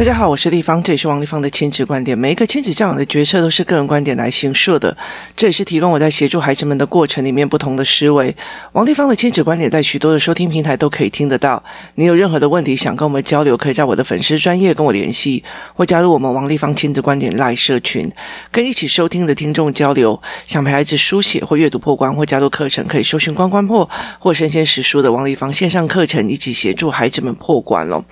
[0.00, 2.16] 大家好，我是立方，这也是王立方的亲子观点。
[2.16, 4.96] 每一个亲子教养的决策都是个人观点来形设的，
[5.36, 8.34] 这也是提供我在协助孩子们的过程里面不同的思维。
[8.72, 11.62] 王立方的亲子观点在许多的收听平台都可以听得到。
[11.96, 15.44] 你有任何的问题想跟我们交流，可以在我的粉丝专业跟我联系，
[15.74, 18.10] 或加入我们王立方亲子观点赖社群，
[18.50, 20.18] 跟一起收听的听众交流。
[20.46, 23.86] 想陪孩子书写或阅读破关，或加入课程，可以搜寻关关破
[24.18, 28.02] 或生鲜识书的王立方线上课程，一起协助孩子们破关喽。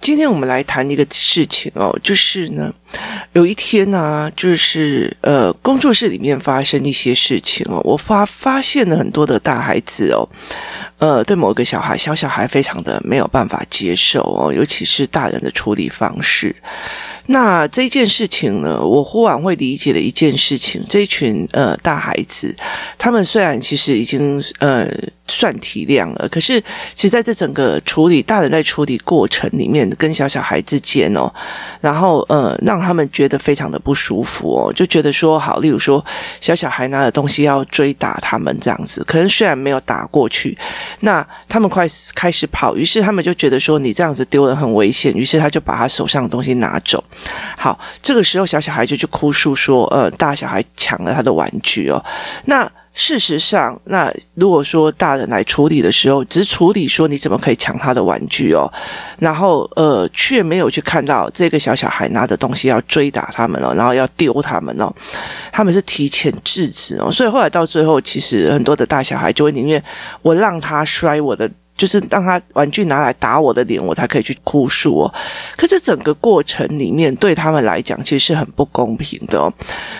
[0.00, 2.72] 今天我们来谈一个事情哦，就是呢，
[3.34, 10.26] 有一天呢、就是呃，工作室里面发生一些事情哦，我发发现了很多的大孩子哦，
[10.98, 16.56] 呃，对某个小孩小小孩非常的没有办法接受哦，尤其是大人的处理方式。
[17.26, 22.56] 那这件事情呢，我忽然会理解了一件事情，这一群呃大孩子，
[22.96, 24.88] 他们虽然其实已经呃。
[25.30, 26.60] 算体谅了，可是
[26.94, 31.32] 其实在这整个处理，大人在处理过程里面，跟小小孩之间哦，
[31.80, 36.04] 然后呃，让他们觉得非常的不舒服哦，就觉得说好，例如说
[36.40, 40.58] 小小孩拿的东西要追打他们这样子，可能虽然没有打过去，
[41.00, 47.02] 那他们快开始跑，于是他们就觉得说你这样子丢人很危险，于是他就把他手上的东西拿走。
[47.56, 52.04] 好，这个时候小小孩就去哭诉说，呃，大小孩抢了他的玩具哦，
[52.46, 52.70] 那。
[53.02, 58.70] 事实上，那如果说大人来处理的时候，只处理说你怎么可以抢他的玩具哦，
[59.18, 64.94] 然后呃，却没有去看到这个小小孩拿的东西要追打他们哦，然后要丢他们哦，
[65.50, 69.82] 他们是提前制止哦，所以后来到最后，其实很多的大小孩就会宁愿
[70.20, 71.50] 我让他摔我的。
[71.80, 75.14] 就是让他玩具拿来打我的脸，我才可以去哭诉哦。
[75.56, 79.50] 可是整个过程里面对他们来讲，其实是很不公平的哦。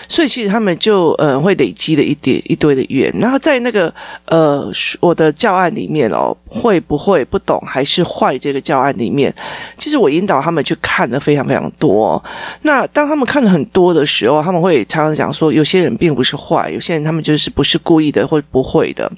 [0.07, 3.11] 所以其实他们就呃会累积了一点一堆的怨。
[3.19, 3.91] 然后在那个
[4.25, 8.37] 呃我的教案里面哦，会不会不懂还是坏？
[8.37, 9.33] 这个教案里面，
[9.77, 12.23] 其实我引导他们去看的非常非常多。
[12.61, 19.11] 那当他们看了很多的时候，他们会常常讲说，有些人并不是坏，有些人他们就是不是故意的，或不会的。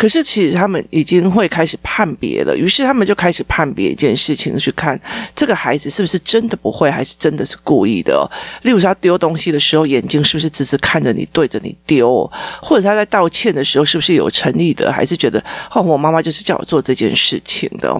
[0.00, 4.98] 可是，其实他们已经会开始判别了，于是他们就开始判别一件事情，去看
[5.36, 8.26] 这个孩子是不是真的不会，还是真的是故意的。
[8.62, 12.26] 例如，他丢东西的时候，眼睛是不是直直看着你，对着你丢？
[12.62, 15.38] 或者他在道歉的时候，是不是有诚意的，还是觉得
[15.70, 17.94] 哦，我妈妈就是叫我做这件事情的？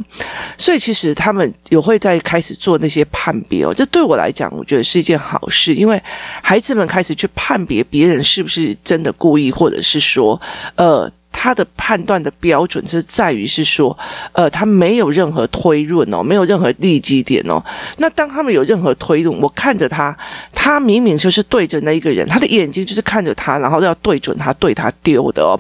[0.57, 3.75] 所以，其实他们有会在开始做那些判别哦。
[3.77, 6.03] 这对我来讲，我觉得是一件好事，因为
[6.43, 10.41] 孩子们开始去判别别人是不是真的故意，或者是说，
[10.77, 11.13] 呃。
[11.43, 13.99] 他的判断的标准是在于是说，
[14.33, 17.59] 呃，他没有任何推论哦，没有任何立基点哦。
[17.97, 20.15] 那当他们有任何推论，我看着他，
[20.53, 25.59] 他明明就是对着那一个人，他的眼睛就是看着他，然后要对准他，对他丢的哦。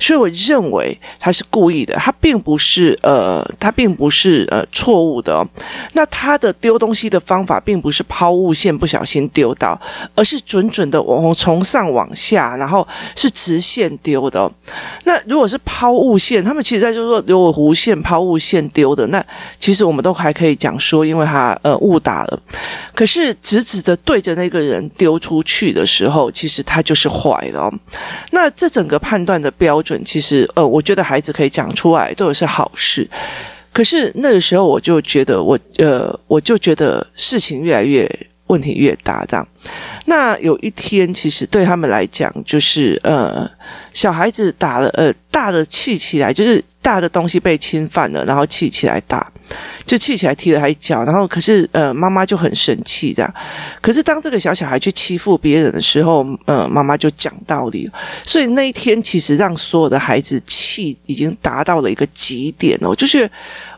[0.00, 5.46] 所以我认为他是故意的，他并不是呃，他并不是呃错误的哦。
[5.92, 9.78] 那他的丢东西的方法并不是抛物线不小心丢到，
[10.14, 14.50] 而是准准的往从上往下，然后是直线丢的哦。
[15.04, 19.24] 那如果是抛物线，他们其实在就是说有弧线抛物线丢的，那
[19.58, 22.40] 其实我们都还可以讲说，因为他呃误打了。
[22.94, 27.72] 可是直直的对着那个人丢出去的时候，其实他就是坏了哦。
[28.30, 33.08] 那这整个判断的标准，其实呃，我觉得孩子可以讲出来都是好事。
[33.72, 38.10] 可是那个时候我就觉得我呃，我就觉得事情越来越。
[38.48, 39.46] 问题越大，这样。
[40.04, 43.48] 那有一天，其实对他们来讲，就是呃，
[43.92, 49.30] 小孩子打了呃大的气起来，就是大的东西被侵犯了，然后气起来打，
[49.84, 53.34] 就气起来踢了他一脚，然后可是呃妈妈就很生气这样。
[53.82, 57.90] 可是当这个小小孩去欺负别人的时候，呃妈妈就讲道理。
[58.24, 63.28] 所以那一天，其实让所有的孩子气已经达到了一个极点哦，就是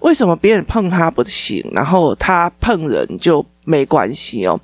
[0.02, 3.44] 为什么别人碰他不行，然后他碰人就。
[3.70, 4.60] 没关系哦，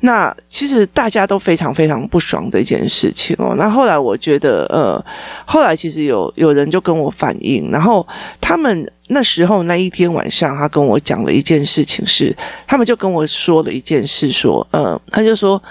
[0.00, 3.54] 那其实大家都非常非常不爽这件事情哦。
[3.56, 5.02] 那后来我觉得，呃，
[5.44, 8.06] 后来其实有有人就跟我反映，然后
[8.40, 12.36] 他们那时候那一天晚上，他跟我讲了一件事情是，
[12.66, 15.62] 他们就跟我说了一件事，说，呃，他就说。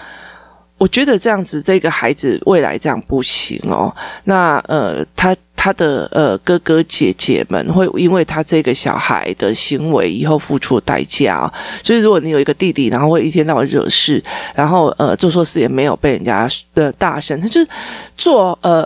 [0.82, 3.96] 我觉得这样子，这个孩子未来这样不行哦。
[4.24, 11.54] 那呃，他他的呃哥哥姐姐们会因为他这个小孩的行为以后付出代价啊。
[11.84, 14.24] 所以如果你有一个弟弟，然后会一天到晚惹事，
[14.56, 17.62] 然后呃做错事也没有被人家的大声，他就
[18.18, 18.84] 做呃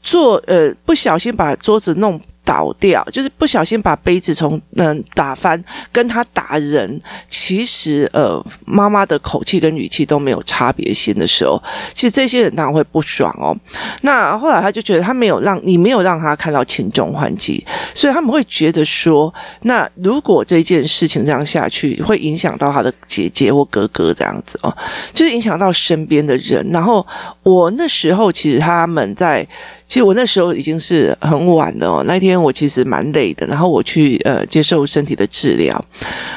[0.00, 2.18] 做呃不小心把桌子弄。
[2.44, 11.60] 倒掉，就是不小心把杯子从嗯打翻，跟他打人，其实呃妈妈的口气跟语气都没有差别性的时候，
[11.94, 13.56] 其实这些人当然会不爽哦。
[14.02, 17.64] 那后来他就觉得他没有让你没有让他看到轻重缓急，
[17.94, 19.32] 所以他们会觉得说，
[19.62, 24.76] 那如果这件事情这样下去，会影响到他的姐姐或哥哥这样子哦，
[25.14, 26.68] 就是影响到身边的人。
[26.70, 27.06] 然后
[27.42, 29.46] 我那时候其实他们在。
[29.86, 35.84] 其实我那时候已经是很晚了哦，那一天我其实蛮累的，然后我去呃接受身体的治疗。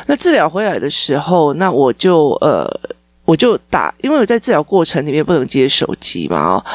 [0.06, 2.68] 那治疗回来的时候，那我就呃
[3.26, 6.66] 我就打，因为我在治疗过程里面不能接手机嘛哦，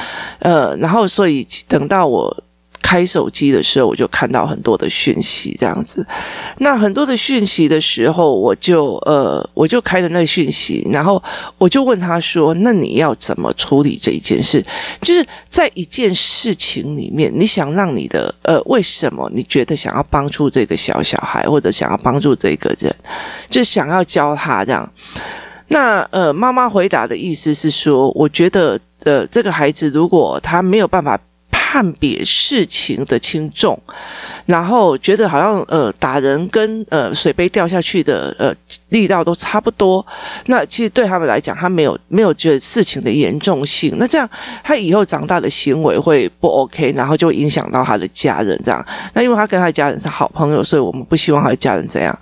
[0.41, 2.37] 呃，然后所以等到我。
[2.82, 6.05] 开手机的时候，我就看到很多的讯息，这样子。
[6.58, 11.23] 那很多的讯息的时候，我就呃，我就开了那讯息，然后
[11.56, 14.62] 我就问他说：“那你要怎么处理这一件事？
[15.00, 22.94] 就是在一件事情里面，你想让你的呃，为什么你觉得想要帮助这个小小孩，或者想要帮助这个人，
[23.49, 24.93] 就想要教他这样？
[25.69, 31.19] 那呃，妈妈回答的意思是说，我觉得呃，这个孩子如果他没有办法。”
[31.73, 33.79] 判别事情的轻重，
[34.45, 38.55] 然后觉得好像呃打人跟呃水杯掉下去的呃
[38.91, 40.07] 力道都差不多。
[40.49, 43.97] 那其实对他们来讲，他没有没有觉得事情的严重性。
[43.97, 44.29] 那这样
[44.63, 48.61] 他以后长大的行为会不 OK，然后就会影响到他的家人。
[48.63, 48.85] 这样，
[49.15, 52.19] 那因为他跟他的家人是好朋友，所以我们不希望他的家人这样。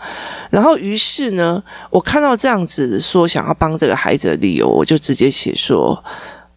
[0.49, 1.61] 然后于是呢，
[1.91, 6.00] 我看到这样子说想要帮这个孩子的理由，我就直接写说。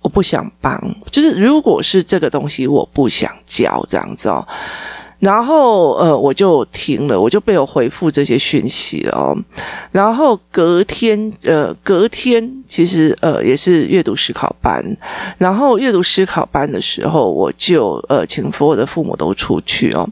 [0.03, 0.79] 我不想帮，
[1.09, 4.45] 就是如果是这个东西，我不想教这样子哦。
[5.23, 9.33] 然后呃，我就停了，我就没有回复这些讯息哦。
[9.89, 14.83] 然后隔天呃，隔天其实呃也是阅读思考班。
[15.37, 20.05] 然后阅读思考班的时候，我就呃请所有的父母都出去哦。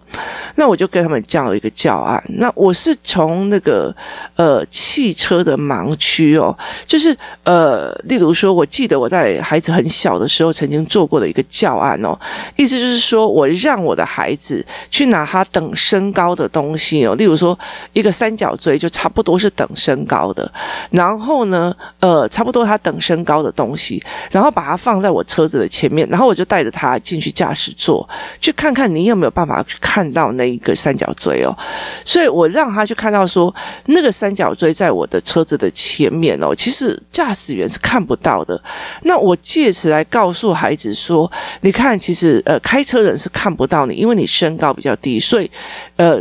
[0.55, 2.23] 那我就跟他们讲了一个教案。
[2.37, 3.93] 那我是从那个
[4.37, 7.13] 呃汽车的盲区哦，就是
[7.43, 12.17] 呃，例如说，我记得我在孩子很小的时候曾经做过的一个教案哦，
[12.55, 15.00] 意思就是说我让我的孩子去。
[15.01, 17.57] 去拿他等身高的东西哦，例如说
[17.91, 20.51] 一个三角锥就差不多是等身高的，
[20.91, 23.99] 然后呢，呃，差不多他等身高的东西，
[24.29, 28.07] 然后把它放在我车子的前面，然后我就带着他进去驾驶座，
[28.39, 31.57] 去看看你有没有办法去看到那一个三角锥哦，
[32.05, 33.51] 所以我让他去看到说
[33.87, 38.61] 那个三角锥在我的车子的前面哦，其实驾驶员是看不到的，
[39.01, 41.31] 那我借此来告诉孩子说，
[41.61, 45.49] 你看，其实呃，开车人是看不到你，因为你身高比较低，所以，
[45.95, 46.19] 呃，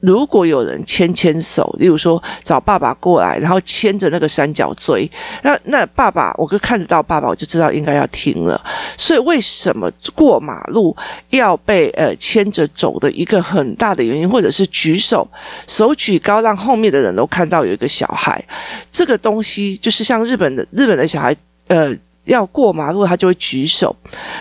[0.00, 5.10] 如果有人牵牵手，例如说找爸爸过来，然后牵着那个三角锥，
[5.42, 8.62] 那那爸爸，我就看得到爸爸，我就知道应该要停了。
[8.98, 10.94] 所以，为什么过马路
[11.30, 15.26] 要被呃牵着走的一个很大的原因，或者是举手，
[15.66, 18.44] 手举高，让后面的人都看到有一个小孩，
[18.90, 21.34] 这个东西就是像日本的日本的小孩，
[21.68, 21.96] 呃。
[22.24, 23.94] 要过马路，他就会举手。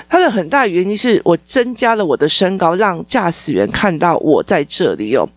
[0.07, 5.28] 他的很大原因是我增加了我的身高，让驾驶员看到我在这里哦。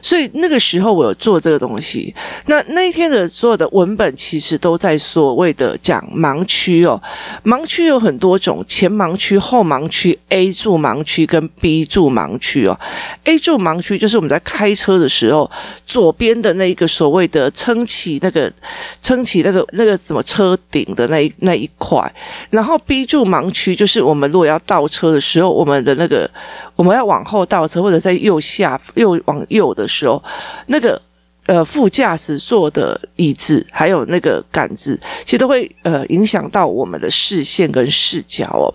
[0.00, 2.14] 所以那个时候我有做这个东西。
[2.46, 7.00] 那那一天的所有的文本其实都在所谓的讲盲区哦。
[7.44, 12.78] 盲区有很多种，前盲区、后盲区、A 柱盲区跟 B 柱盲区哦。
[13.24, 15.50] A 柱盲区就是我们在开车的时候，
[15.84, 18.52] 左边的那一个所谓的撑起那个
[19.02, 21.68] 撑起那个那个什么车顶的那一那一。
[21.80, 22.14] 快，
[22.50, 26.30] 然后 B 柱盲区就是我们如果要倒车的时候，我们的那个
[26.76, 30.22] 我们要往后倒车或者在右下右往右的时候，
[30.66, 31.00] 那个
[31.46, 38.68] 呃副驾驶座的椅子还有那个杆子，其实都会呃影响到我们的视线跟视角哦。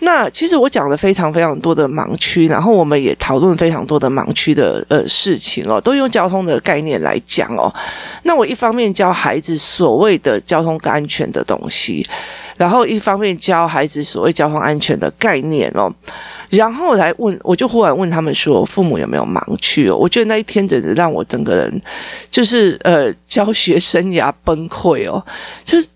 [0.00, 7.72] 那其实我讲了非常非常多的盲区，然后我们也讨论非常多的盲区的呃事情哦，都用交通的概念来讲哦。
[8.24, 12.06] 那我一方面教孩子所谓的交通安全的东西，
[12.56, 15.92] 然后一方面教孩子所谓交通安全的概念哦，
[16.50, 19.96] 然后来问，我就忽然问他们说，父母有没有盲区哦？
[19.96, 21.82] 我觉得那一天真的让我整个人
[22.30, 25.24] 就是呃教学生涯崩溃哦，
[25.64, 25.88] 就是。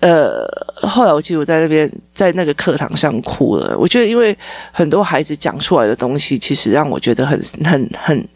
[0.00, 3.76] 呃，后来我记得我在那边在那个课堂上哭了。
[3.78, 4.36] 我觉得，因为
[4.72, 8.28] 很多孩子讲出来的东西，其实让我觉得很很很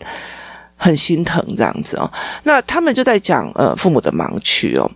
[0.77, 2.11] 很心疼这样子哦。
[2.43, 4.91] 那他们就在讲呃父母的盲区哦。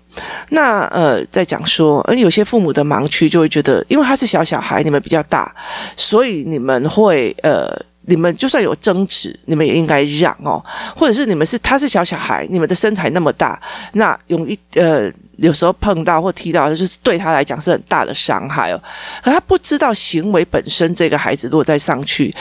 [0.51, 5.55] 那呃在讲说，而有些父母的盲区就会觉得，因为他是小小孩，你们比较大，
[5.97, 7.71] 所以你们会呃。
[8.07, 10.61] 你们就算有争执，你们也应该让哦，
[10.97, 13.61] 或者是你们是他是小小孩，你们的身材那么大，
[13.93, 15.09] 那用一呃
[15.41, 18.81] 有时候碰到或踢到，就是对他来讲是很大的伤害哦。
[19.25, 22.35] 可他不知道行为本身，这个孩子如果再上去，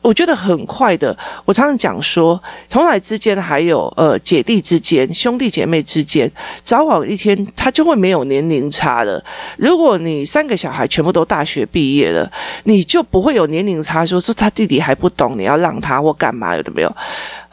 [0.00, 1.16] 我觉得很快的。
[1.44, 6.30] 我常常讲说，同侪之间还有呃姐弟之间、兄弟姐妹之间，
[6.62, 9.22] 早晚一天他就会没有年龄差了。
[9.58, 12.30] 如果你三个小孩全部都大学毕业了，
[12.64, 16.96] 你就不会有年龄差，说说他弟弟还不懂，你要让他或干嘛，有的没有。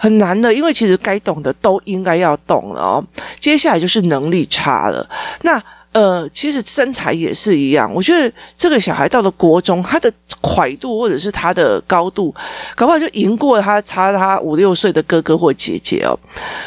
[0.04, 3.02] 很难的，因为其实该懂的都应该要懂了哦。
[3.40, 5.10] 接下来就是能力差了。
[5.44, 7.90] 那呃，其实身材也是一样。
[7.96, 12.36] 我觉得这个小孩到了国中，他的宽度或者是他的高度，
[12.76, 16.20] 搞不好就赢过他差他五六岁的哥哥或姐姐哦。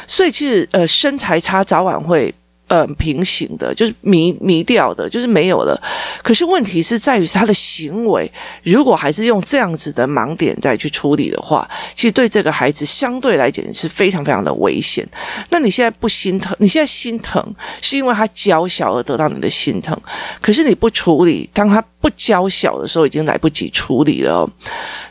[0.06, 2.34] 所以其实呃，身材差早晚会。
[2.68, 5.80] 呃，平行的，就是迷迷掉的，就是没有了。
[6.20, 8.28] 可是问题是在于他的行为，
[8.64, 15.06] 如果还是用这样子的盲点再去处理的话，其实对这个孩子相对来讲是非常非常的危险。
[15.50, 16.56] 那你现在不心疼？
[16.58, 17.40] 你现在心疼
[17.80, 19.96] 是因为他娇小而得到你的心疼，
[20.40, 24.44] 可是你不处理，当他不娇小的时候，已经来不及处理了。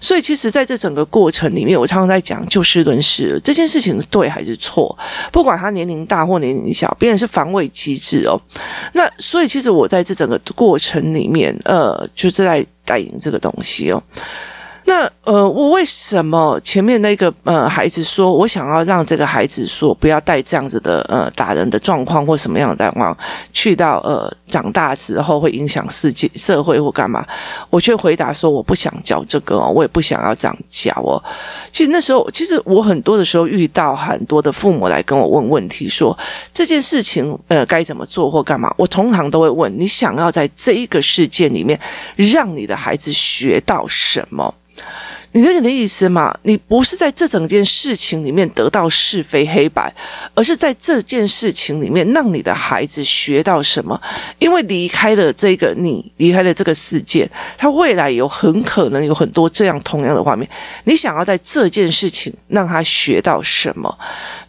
[0.01, 4.93] 所以其实在这整个过程里面，我常常在讲就事论事，这件事情是对还是错？
[5.31, 7.44] 不管他年龄大或年龄小，别人是反。
[7.45, 8.41] 防卫机制哦，
[8.93, 14.01] 那所以其实我在这整个过程里面，呃，就是在带领这个东西哦。
[14.87, 23.17] 那呃，我为什么前面那个呃孩子说我想要让这个孩子说不要带这样子的呃打人的状况或什么样的状况
[23.51, 27.25] 去到呃长大之后会影响世界社会或干嘛？
[27.71, 31.21] 我却回答说我不想教这个哦，我也不想要这样教哦。
[31.71, 36.15] 其实那时候，其实我很多的时候遇到很多的父母来跟我问问题，说
[36.53, 38.71] 这件事情呃该怎么做或干嘛？
[38.77, 41.79] 我通常都会问你想要在这一个事件里面
[42.15, 44.53] 让你的孩子学到什么？
[45.31, 46.33] 你理解的意思吗？
[46.43, 49.93] 你不是在这整件事情里面得到是非黑白，
[50.33, 53.99] 而是在这件事情里面让你的孩子学到什么？
[54.39, 60.49] 因为离开了这个你，离开了这个世界，他未来有很可能有很多这样同样的画面。
[60.85, 63.93] 你想要在这件事情让他学到什么？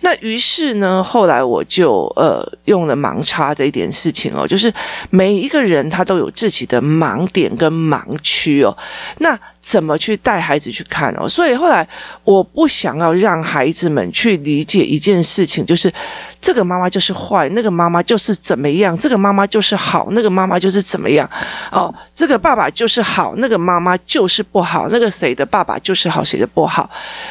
[0.02, 4.72] 那于是呢，后来我就呃用了盲差这一点事情哦，就是
[5.10, 8.76] 每一个人他都有自己的盲点跟盲区哦，
[9.18, 9.36] 那。
[9.66, 11.28] 怎么去带孩子去看哦？
[11.28, 11.86] 所以后来
[12.22, 15.92] 我不想要让孩子们去理解一件事情，就是
[16.40, 21.28] 这个妈妈就是坏，那个妈妈就是怎么样，这个妈妈就是好，那个妈妈就是怎么样。
[21.72, 26.88] 哦，这个爸爸就是好，那个妈妈就是不好，那个谁的爸爸就是好，谁的不好？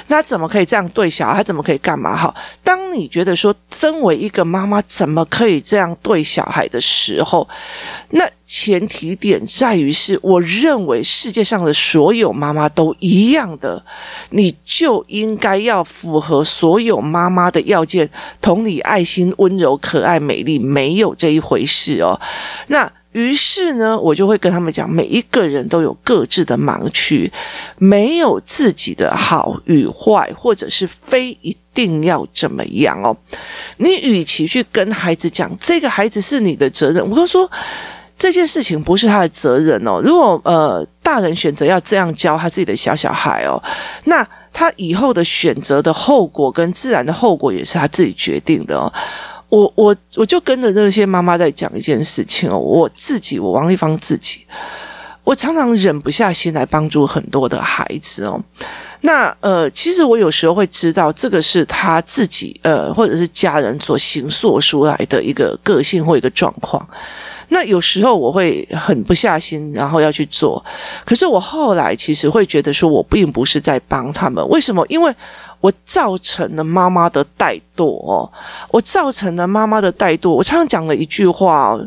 [0.08, 1.42] 那怎么可以这样对小孩？
[1.42, 2.36] 怎么可以干嘛好？
[2.62, 7.48] 当你觉得说，身为一个妈妈怎么可以这样对小孩的时候，
[8.10, 8.30] 那。
[8.48, 13.82] 前提点在于是，我认为世界上的所有有妈妈都一样的，
[14.32, 18.10] 你就应该要符合所有妈妈的要件，
[18.42, 22.20] 同理、爱心、温柔、可爱、美丽，没有这一回事哦。
[22.68, 27.32] 那于是呢，我就会跟他们讲，每一个人都有各自的盲区，
[27.78, 33.16] 没有自己的好与坏，或者是非一定要怎么样哦。
[33.78, 37.50] 你与其去跟孩子讲这个孩子是你的责任，我都说。
[38.18, 40.02] 这件事情不是他的责任哦。
[40.04, 43.62] 如果呃大人选择要这样教他自己的小小孩哦，
[44.06, 48.92] 那他以后的选择的后果跟自然的后果也是他自己决定的哦。
[49.50, 52.58] 我我我就跟着那些妈妈在讲一件事情哦。
[52.58, 54.46] 我自己，我王立芳自己，
[55.24, 58.42] 我常常忍不下心来帮助很多的孩子哦。
[59.02, 66.86] 那呃，其实我有时候会知道这个是他自己呃或者是家人所形塑出来的一个个性或一个状况。
[67.50, 70.64] 那有时候我会狠不下心，然后要去做。
[71.06, 74.48] 可是我后来其实会觉得说，我并不是在帮他们。
[74.50, 74.86] 为什么？
[74.88, 75.14] 因为
[75.62, 78.32] 我造成了妈妈的怠惰哦，
[78.70, 80.30] 我造成了妈妈的怠惰。
[80.30, 81.78] 我常常讲了一句话。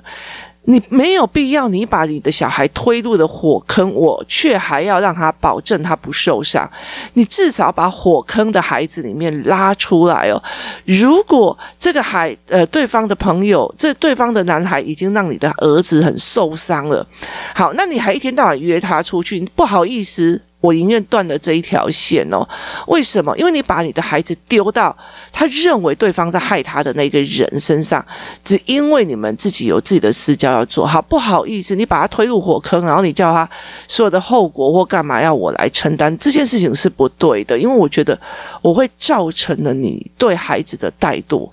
[0.69, 6.71] 你没有必要，你把你的小孩推入了火坑，我却还要让他保证他不受伤。
[7.15, 10.43] 你至少把火坑的孩子里面拉出来哦。
[10.85, 17.07] 如果这个孩，呃，对方的朋友，这对方的男孩已经让你的儿子很受伤了，
[17.55, 20.43] 好，那你还一天到晚约他出去，不好意思。
[20.61, 22.47] 我宁愿断了这一条线哦。
[22.89, 23.37] 为什么？
[23.39, 24.97] 因为你把你的孩子丢到
[25.33, 28.05] 他认为对方在害他的那个人身上，
[28.43, 33.49] 只因为你们自己有自己的私交要做好，不好意思，你把他推入火坑，然后你叫他
[33.87, 37.57] 所有的后果或干嘛要我来承担，这件事情是不对的。
[37.57, 38.19] 因为我觉得
[38.61, 41.49] 我会造成了你对孩子的怠惰，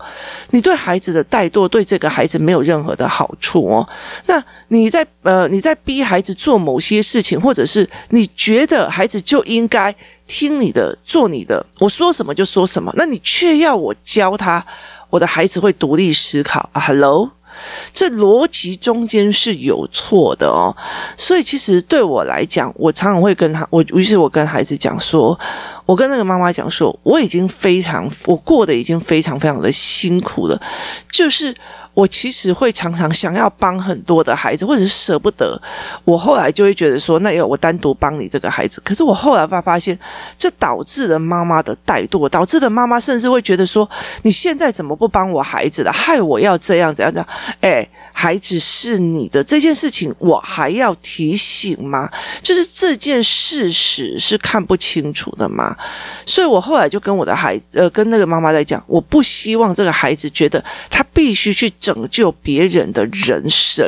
[0.49, 3.87] 你对孩子的怠惰对这个孩子没有任何的好处哦。
[4.25, 8.89] 那你在呃你在逼孩子做某些事情，或者是你觉得。
[8.95, 9.93] 孩子就应该
[10.25, 12.89] 听你的，做你的，我说什么就说什么。
[12.95, 14.65] 那你却要我教他，
[15.09, 17.29] 我的孩子会独立思考啊？Hello，
[17.93, 20.73] 这逻辑中间是有错的哦。
[21.17, 25.37] 所以其实对我来讲，我常常会跟他，我于是我跟孩子讲说，
[25.85, 30.61] 我跟那个妈妈讲说，我已经非常，我过得已经非常非常的辛苦了，
[31.11, 31.53] 就是。
[31.95, 35.59] 我其实会常常想要帮很多的孩子，或者是舍不得。
[36.03, 38.79] 我后来就会觉得说，那要我单独帮你这个孩子。
[38.85, 39.97] 可是我后来发发现，
[40.37, 43.89] 这导致了妈妈的怠惰，导致了妈妈甚至会觉得说，
[44.21, 45.91] 你现在怎么不帮我孩子了？
[45.91, 47.27] 害我要这样怎样这样。
[47.61, 47.89] 哎。
[48.17, 52.09] 孩子是你的这件事情，我还要提醒吗？
[52.41, 55.75] 就是这件事实是看不清楚的吗？
[56.25, 63.85] 所以我后来就跟我的孩，呃，跟那个妈妈在讲，我不希望这个孩子觉得他必须去拯救别人的人生，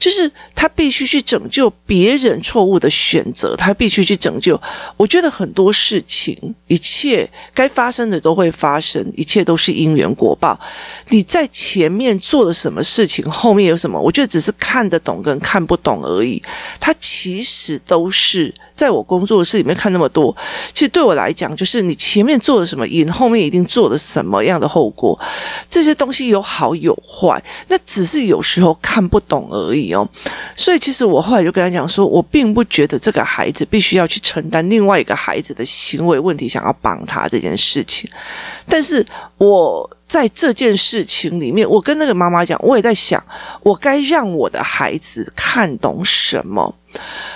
[0.00, 4.60] 就是他必须去拯救别人错误的选择，他必须去拯救。
[4.96, 10.58] 我觉得很多事情，一切该发生的都会发生，一切都是因缘果报。
[11.10, 13.24] 你在前面做了什么事情？
[13.44, 14.00] 后面有什么？
[14.00, 16.42] 我觉得只是看得懂跟看不懂而已。
[16.80, 20.34] 它其实都是在我工作室里面看那么多。
[20.72, 25.20] 其实对我来讲，就是你前面做了什么因，后面一定做了什么样的后果。
[25.68, 30.08] 这些东西有好有坏，那只是有时候看不懂而已哦。
[30.56, 38.08] 所以其实我后来就跟他讲说，我并不觉得这个孩子必须要去承担另外一个孩子的行为问题，想要帮他这件事情。
[38.66, 39.90] 但是我。
[40.14, 43.20] 在这件事情里面，我跟那个妈妈讲，我也在想，
[43.64, 46.72] 我该让我的孩子看懂什么？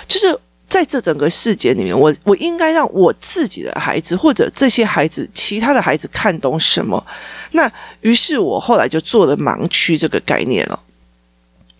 [0.07, 7.05] 就是在这整个世界里面，我我应该让我自己的孩子，或者这些孩子，其他的孩子看懂什么？
[7.51, 7.69] 那
[7.99, 10.79] 于是我后来就做了盲区这个概念了。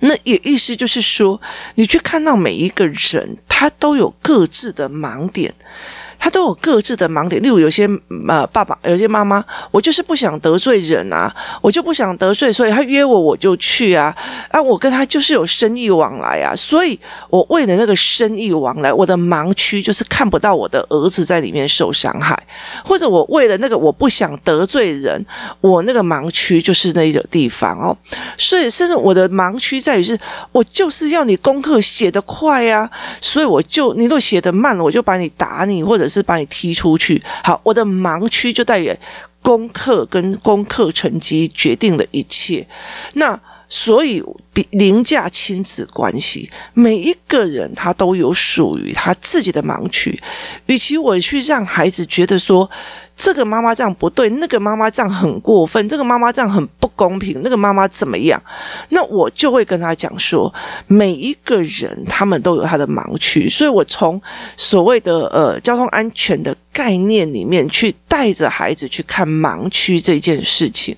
[0.02, 1.40] 那也意思就是说，
[1.76, 5.56] 你去看到每一个人，他都有各自的盲点。
[6.20, 7.90] 他都有各自的盲点，例如有些
[8.28, 14.14] 呃爸爸，有些妈妈，我就是不想得罪人啊，我就不想得罪，所以他约我我就去啊，
[14.52, 17.00] 啊，我跟他就是有生意往来啊，所以
[17.30, 22.38] 我为了那个生意往来，我的盲区就是看不到我的儿子在里面受伤害，
[22.84, 25.26] 或者我为了那个我不想得罪人，
[25.62, 27.96] 我那个盲区就是那个地方哦，
[28.38, 30.20] 所以甚至我的盲区在于是，
[30.52, 36.09] 我就是要你功课写得快啊，所以我就你如果写得慢了，我就把你打你或者。
[36.10, 37.22] 是把你踢出去。
[37.44, 38.96] 好，我的盲区就代表
[39.42, 42.68] 功课跟功课成绩决定了一切。
[43.14, 43.40] 那
[43.72, 44.20] 所以，
[44.52, 50.20] 比凌驾亲子关系，每一个人他都有属于他自己的盲区。
[50.66, 52.68] 与其我去让孩子觉得说，
[53.22, 58.42] 这个妈妈这样不对，那个妈妈这样很过分，这个妈妈这样很不公平，那个妈妈怎么样？
[58.88, 60.52] 那我就会跟他讲说，
[60.88, 64.22] 每一个人他们都有他的盲区，所以我从
[64.56, 70.96] 所谓的呃交通安全的概念里面去带着孩子去看盲区这件事情。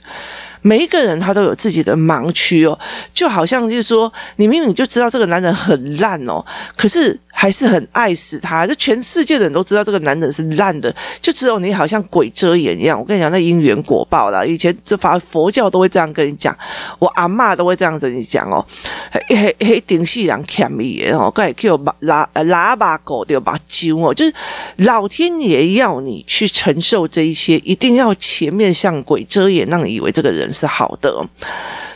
[0.62, 2.77] 每一个人他都有自己的盲区哦，
[3.15, 6.45] 就好像就是说，你明明就知道这个男人很烂哦，
[6.77, 7.19] 可是。
[7.32, 13.00] 还是很爱死他，就全世界的人都知道这个男人是烂的，就只有你好像鬼遮眼一样。
[13.00, 16.56] 我跟你讲，那因缘果报啦，以前这法佛教都会这样跟你讲，
[17.00, 18.63] 我阿嬷都会这样子跟你讲哦。
[19.12, 24.34] 嘿，嘿，顶细人欠你的哦，该叫把拉拉把狗就把揪哦，就是
[24.78, 31.26] 老天爷要你去承受这一些，一定要前面像鬼遮眼，让你以为这个人是好的。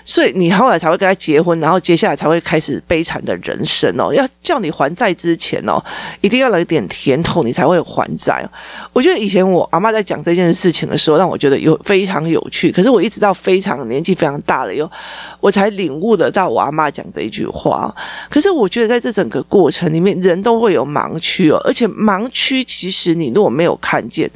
[0.06, 4.14] 所以你后来才会跟他结婚，然后接下来才会开始悲惨的人生哦。
[4.14, 5.84] 要叫你还债之前哦，
[6.22, 8.48] 一定要来点甜头，你才会还债。
[8.94, 12.72] 我觉得以前我阿妈在讲这件事情的时候，让我觉得有非常有趣。
[12.72, 14.92] 可是我一直到非常年纪非常大了以后，
[15.40, 17.92] 我才领悟得到我阿妈讲这一句话。
[18.30, 24.30] 可是我觉得在这整个过程里面，人都会有盲区哦，而且盲区其实你如果没有看见，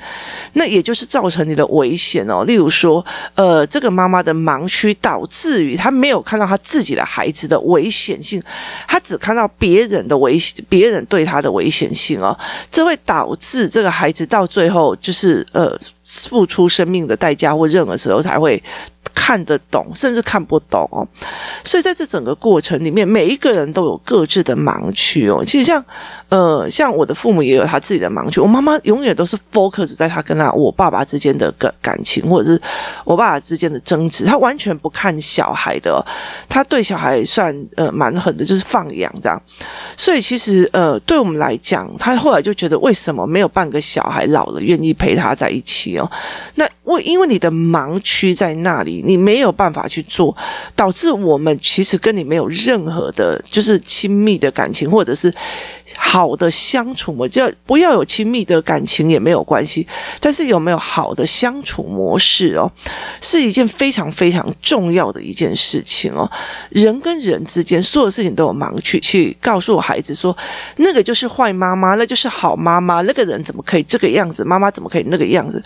[0.54, 2.44] 那也就是造成你的危险哦。
[2.46, 3.06] 例如说，
[3.36, 5.59] 呃，这个妈妈的盲区导致。
[5.64, 8.42] 于他没有看到他自己的孩子的危险性，
[8.88, 12.38] 他只看到别人的危险，别人对他的危险性哦，
[12.72, 18.62] 这会导致这个孩子到最后就是呃付出生命的代价，或任何时候才会。
[19.20, 21.06] 看得懂，甚至看不懂哦。
[21.62, 25.44] 所以在这整个过程里面，每一个人都有各自的盲区哦。
[25.46, 25.84] 其实像
[26.30, 28.40] 呃，像我的父母也有他自己的盲区。
[28.40, 32.62] 我妈妈永远都是 focus 在他跟他我爸爸之间的感感情，或者是
[33.04, 36.00] 我爸爸之间的争执，他完全不看小孩的哦。
[36.48, 39.42] 他对小孩算呃蛮狠的，就是放养这样。
[39.98, 46.10] 所以其实呃，对我们来讲，他后来就觉得为什么没有半个小孩老了愿意陪他在一起哦？
[46.56, 50.36] 那为因为你的盲区在那里，你没有办法去做，
[50.76, 55.34] 导致我们其实跟你没有任何的，就是亲密的感情，或者是
[55.96, 59.88] 好的相处模，就不要有亲密的感情也没有关系，
[60.20, 62.72] 但是有没有好的相处模式哦，
[63.22, 66.30] 是一件非常非常重要的一件事情哦。
[66.70, 70.36] 人跟人之间所有事情都有盲区，去告诉我孩子说，
[70.78, 75.64] 那个就是坏妈妈，那就是好妈妈，那个人怎么可以这个样子，妈妈怎么可以那个样子？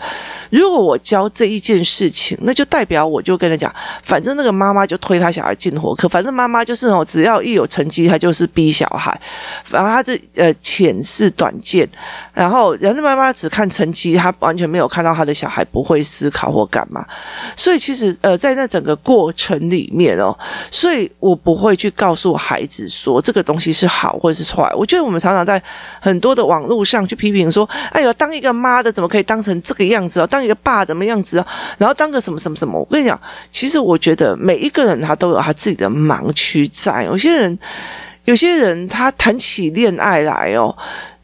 [0.50, 3.72] 如果我教这一件事情，那就代表我就跟他讲，
[4.02, 9.16] 反正那个妈妈就推他小孩进火课，反正妈妈就是哦，只要一有成绩，他就是逼小孩，
[9.62, 11.88] 反正他是呃浅视短见，
[12.32, 17.06] 然后人的妈妈只看成绩，他完全没有看到他的小孩不会思考或干嘛，
[17.54, 20.36] 所以其实呃在那整个过程里面哦，
[20.68, 24.68] 所以我不会去告诉孩子说这个东西是好或者是坏。
[24.74, 25.62] 我觉得我们常常在
[26.00, 30.26] 很多的网络上去批评说，哎呦，当一个妈的怎么可以当成这个样子哦？
[30.26, 31.46] 当一个爸怎么样子啊？
[31.78, 32.78] 然后当个什么什么什么？
[32.78, 37.04] 我跟你讲，其实我觉得每一个人他都有他自己的盲区在。
[37.04, 37.58] 有些人，
[38.24, 40.76] 有些人他谈起恋爱来哦，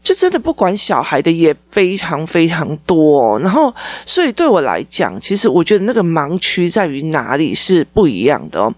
[0.02, 3.38] 就真的不管小孩的也非常非常多。
[3.40, 8.72] 然后，所以对我来讲，其实我觉得那个盲区在于哪里是不一样的哦。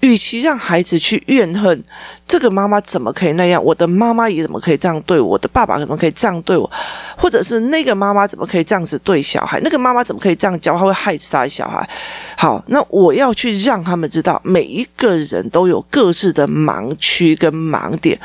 [0.00, 1.82] 与其让孩子去怨恨
[2.26, 6.70] 这个妈妈怎么可以那样，我的妈妈也怎么可以这样对我，我的爸爸怎么可以这样对我，
[7.16, 11.88] 或者是那个妈妈怎么可以这样子对小孩，那个妈妈怎么可以这样教，他会害死他的小孩。
[12.36, 18.18] 好，那我要去让他们知道，每一个人都有各自的盲区跟盲点。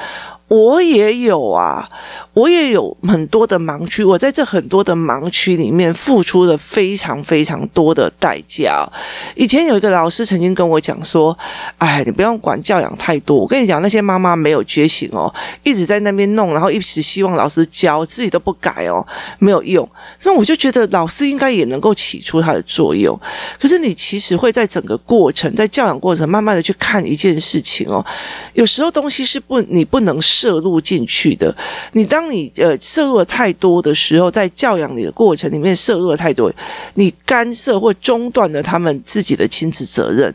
[0.50, 1.90] 我也有啊，
[2.34, 4.04] 我也有很多的盲区。
[4.04, 8.88] 我在这很多的盲区里面付出了非常非常多的代价。
[9.36, 11.36] 以前有一个老师曾经跟我讲说
[11.80, 13.38] ：“哎，你不用管教养太多。
[13.38, 19.06] 我跟你讲，那些妈妈没有觉醒哦，一直在那边弄，然后一直希望老师教，自己都不改哦，
[19.40, 19.90] 没有用。
[20.24, 23.20] 那我就觉得老师应该也能够起出它的作用。
[23.60, 28.06] 可是你其实会在整个过程，在教养过程，慢慢的去看一件事情哦。
[28.54, 30.14] 有时候东西是不，你不能。
[30.44, 31.56] 摄入进去的，
[31.94, 36.52] 你当你呃摄入了太多的时候，在教养你的过程里面摄入了太多，
[36.96, 40.34] 你干涉或中断了他们自己的亲子责任，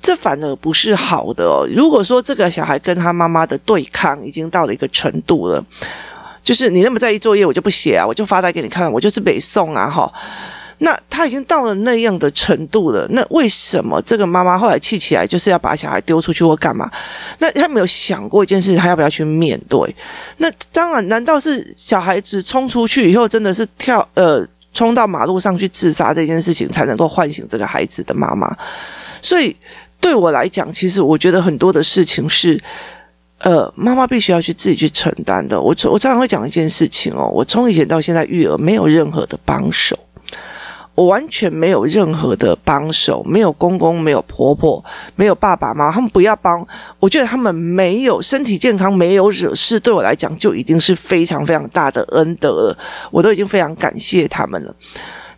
[0.00, 1.66] 这反而不是好的。
[1.76, 5.62] 如果说这个小孩跟他妈妈的对抗已经到了一个程度了，
[6.42, 10.10] 就是你那么在意作业，我就不写啊，我就发呆给你看，我就是北宋啊，哈。
[10.82, 16.90] 那他已经到了那样的程度了，那为什么这个妈妈后来气起来就是要把小孩丢出去或干嘛？
[17.38, 19.94] 那他没有想过一件事，他要不要去面对？
[20.38, 28.56] 那当然，难道是小孩子冲出去以后真的是跳呃冲到马路上去自杀这件事情才能够唤醒这个孩子的妈妈？
[29.20, 29.54] 所以
[30.00, 32.58] 对我来讲，其实我觉得很多的事情是
[33.40, 35.60] 呃妈妈必须要去自己去承担的。
[35.60, 39.94] 我我常常会讲一件事情哦，我从以前到现在育儿没有任何的帮手。
[41.00, 44.84] 我完全没有任何的帮手，没有公公，没有婆婆，
[45.16, 46.62] 没有爸爸妈妈，他们不要帮。
[46.98, 52.78] 我觉得他们没有身体健康，没有惹事，对我来讲就已经是非常非常大的恩德了。
[53.10, 54.74] 我都已经非常感谢他们了。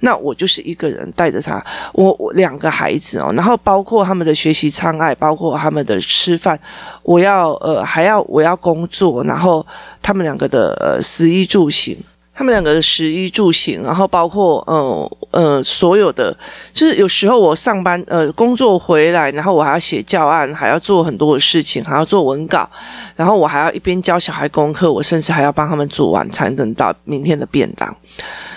[0.00, 6.58] 那我就是一个人带着他，我我两个孩子哦，然后包括他们的学习障碍，包括他们的吃饭，
[7.04, 9.64] 我要呃还要我要工作，然后
[10.02, 11.96] 他们两个的呃食衣住行。
[12.34, 16.34] 他们两个的食衣住行，然后包括呃呃所有的，
[16.72, 22.68] 就是有时候我上班呃工作回来，然后我还要写教案，还要做很多的事情，还要做文稿，
[23.14, 27.94] 然后我还要一边教小孩功课，我甚至还要帮他们做晚餐，等到明天的便当。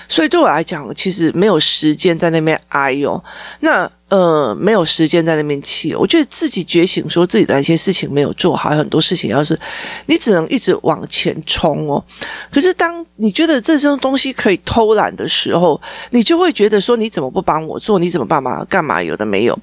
[0.08, 3.24] 所以对我来讲，其实没有时间在那边哎呦，
[3.62, 5.96] 那呃没有时间在那边气。
[5.96, 9.60] 我觉得自己觉醒，说自己的一些事情没有做好，很多事情要是
[10.06, 12.04] 你只能一直往前冲哦。
[12.52, 15.80] 可是当你觉得这种东西可以偷懒的时候，
[16.12, 17.98] 你就会觉得说你怎么不帮我做？
[17.98, 19.02] 你怎么帮忙干嘛？
[19.02, 19.58] 有的没有。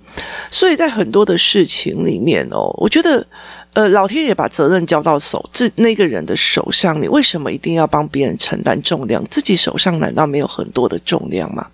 [0.50, 3.26] 所以在很多的事情里面哦，我觉得。
[3.74, 9.24] 呃，老天爷把责任交到手，这那个人的手上，你为什么一定要帮别人承担重量？
[9.28, 11.66] 自己手上难道没有很多的重量吗？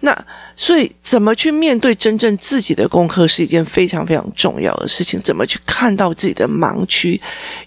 [0.00, 0.16] 那
[0.56, 5.20] 所以，怎么去面对真正自己的功课是一件非常非常重要的事情。
[5.22, 7.20] 怎么去看到自己的盲区，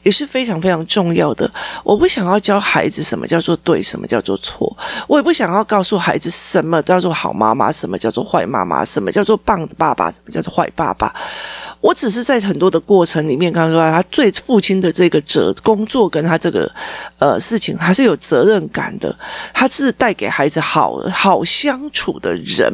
[0.04, 1.50] 也是非常非常重要的。
[1.84, 4.76] 我不想要教孩子什么叫做对，什么叫做错。
[5.08, 11.14] 我也不想要告诉孩子什么叫做好妈妈，什么叫做坏妈妈，什么叫做棒的爸爸，什么叫做坏爸爸。
[11.84, 16.72] 我只是在很多的过程里面，刚刚说他最父亲的这个责工作跟他这个
[17.20, 19.14] 呃事情，他是有责任感的，
[19.54, 22.74] 他是带给孩子好好相处的人，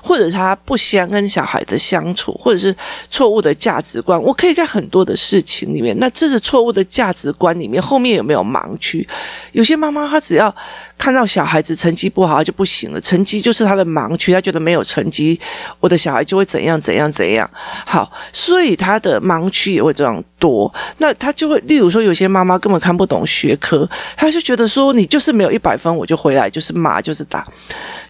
[0.00, 2.74] 或者他不想跟小孩的相处，或者是
[3.10, 9.06] 错误的价值观，我可以在很多的事情里面，那这是错误的价值观里面后面有没有盲区？
[9.50, 10.54] 有些妈妈她只要。
[10.96, 13.00] 看到小孩子成绩不好，就不行了。
[13.00, 15.38] 成绩就是他的盲区，他觉得没有成绩，
[15.80, 17.50] 我的小孩就会怎样怎样怎样。
[17.84, 18.10] 好，
[18.44, 20.70] 所以他的盲区也会这样多。
[20.98, 27.46] 那他就会，例如说，有些妈妈根本看不懂学科，他就觉得说，你就是没有一百分，我就回来就是骂，就是打。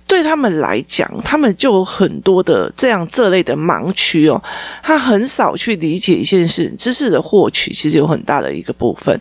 [0.06, 4.40] 对他们来讲，他们就有很多的这样这类的盲区哦，
[4.82, 9.18] 他很少去理解一件事，知识的获取其实有很大的一个部分。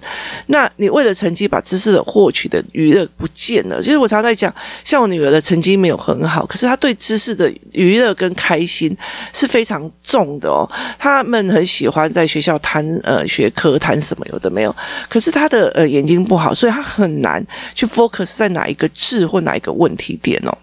[0.48, 3.82] 那你为了成绩把知识的获取的娱乐不见了。
[3.82, 8.96] 其实我常在讲，像我女儿的成绩没有很好，可是她对知识的娱乐跟开心
[9.32, 10.70] 是非常重的哦。
[11.00, 14.76] 他们很喜欢在学校谈呃学科谈什么有的没有，
[15.10, 17.44] 可是他的呃眼睛不好，所以他很难
[17.74, 20.58] 去 focus 在哪一个字或哪一个问题点哦。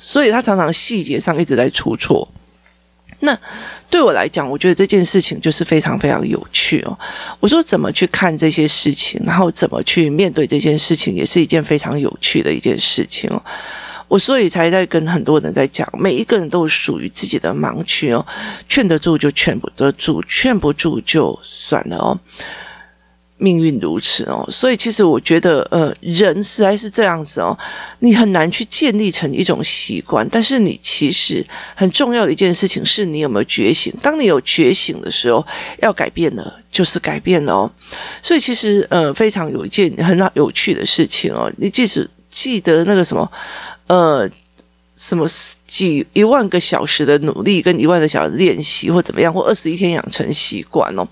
[0.00, 2.26] 所以他常常细节上一直在出错。
[3.20, 3.36] 那
[3.90, 6.96] 对我来讲，我觉得这件事情就是非常非常有趣哦。
[7.40, 13.42] 我说怎么去看这些事情，然后怎么去面对这件事情，也是一件非常有趣的一件事情哦。
[14.06, 18.24] 我所以才在跟很多人在讲，每一个人都属于自己的盲区哦，
[18.68, 22.18] 劝得住就劝不得住，劝不住就算了哦。
[23.40, 27.56] 命运如此哦，所以其实我觉得，呃，人实在是这样子哦，
[28.00, 30.28] 你很难去建立成一种习惯。
[30.28, 31.46] 但是你其实
[31.76, 33.94] 很重要的一件事情是你有没有觉醒。
[34.02, 35.46] 当你有觉醒的时候，
[35.80, 37.70] 要改变了就是改变了哦。
[38.20, 41.48] 所以其实，呃，非常有一件很有趣的事情哦。
[41.58, 43.30] 你即使记得那个什么，
[43.86, 44.28] 呃，
[44.96, 45.24] 什么
[45.64, 51.06] 几一万个小时的努力跟一万个小时练习或怎么样，或二十一天养成习惯哦。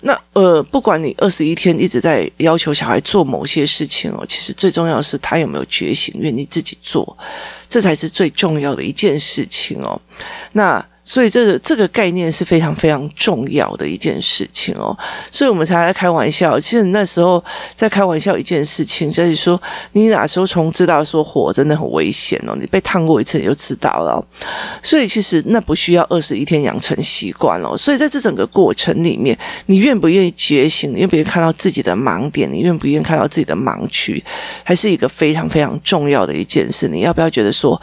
[0.00, 7.16] 那呃，不管你二十一天一直在要求小孩做某些事情哦，其实最重要的是他有没有觉醒，愿意自己做，
[7.68, 10.00] 这才是最重要的一件事情哦。
[10.52, 10.84] 那。
[11.08, 14.94] 所以这个这个概念是非常非常重要的一件事情哦，
[15.32, 16.60] 所以我们才在开玩笑。
[16.60, 17.42] 其实那时候
[17.74, 19.58] 在开玩笑一件事情，就是说
[19.92, 24.22] 你哪时候从知道说火真的很危险哦，你被烫过一次你就知道了。
[24.82, 27.74] 所以其实那不需要二十一天养成习惯哦。
[27.74, 30.94] 所以在这整个过程里面，你愿不愿意觉醒？
[30.94, 32.52] 你愿不愿意看到自己的盲点？
[32.52, 34.22] 你愿不愿意看到自己的盲区？
[34.62, 36.86] 还是一个非常非常重要的一件事。
[36.86, 37.80] 你要不要觉得说？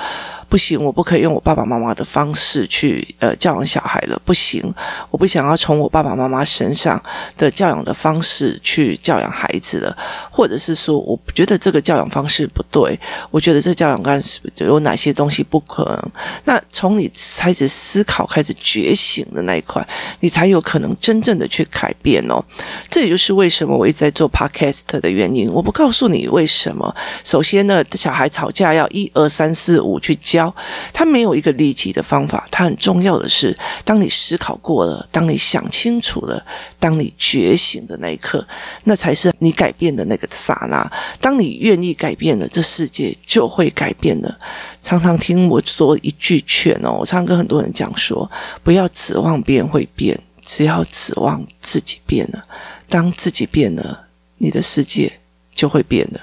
[0.47, 4.21] 不行，我不可以用我爸爸妈妈的方式去呃教养小孩了。
[4.23, 4.73] 不行，
[5.09, 7.01] 我不想要从我爸爸妈妈身上
[7.37, 9.95] 的教养的方式去教养孩子了，
[10.31, 12.97] 或者是说，我觉得这个教养方式不对，
[13.31, 14.21] 我觉得这教养观
[14.57, 16.11] 有哪些东西不可能。
[16.45, 19.85] 那从你开始思考、开始觉醒的那一块，
[20.19, 22.43] 你才有可能真正的去改变哦。
[22.89, 25.51] 这也就是为什么我一直在做 podcast 的原因。
[25.51, 26.95] 我不告诉你为什么。
[27.23, 30.53] 首先呢，小孩吵架要一二三四五去教。
[30.93, 36.45] 他没有一个立即的方法，他很重要的是，当你思考过了，当你想清楚了，
[36.79, 38.45] 当你觉醒的那一刻，
[38.83, 40.91] 那才是你改变的那个刹那。
[41.19, 44.37] 当你愿意改变了，这世界就会改变了。
[44.81, 48.29] 常常听我说一句劝哦，我常常跟很多人讲说，
[48.63, 52.45] 不要指望别人会变，只要指望自己变了。
[52.87, 54.05] 当自己变了，
[54.37, 55.19] 你的世界
[55.55, 56.19] 就会变了。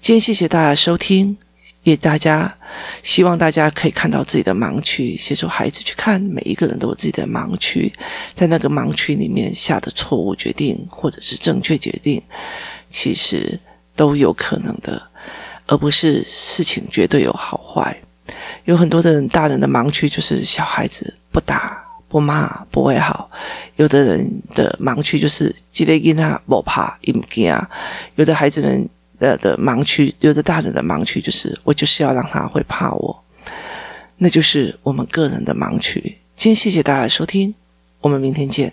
[0.00, 1.36] 今天谢谢大家收听。
[1.86, 2.52] 也大家
[3.04, 7.92] 希望大家可以看到自己的盲区，协助孩子去看，每一个人都有自己的盲区，
[8.34, 12.20] 在那个盲区里面下的错误决定，或者是正确决定，
[12.90, 13.56] 其实
[13.94, 15.00] 都有可能的，
[15.66, 17.96] 而不是事情绝对有好坏。
[18.64, 23.30] 有很多的人，大人的盲区就是小孩子不打不骂不会好，
[23.76, 27.56] 有的人的盲区就是记得跟他不怕不惊，
[28.16, 28.88] 有的孩子们。
[29.18, 33.24] 的的盲区，有的大人的盲区就是我就是要让他会怕我，
[34.18, 36.18] 那就是我们个人的盲区。
[36.34, 37.54] 今天谢谢大家的收听，
[38.00, 38.72] 我们明天见。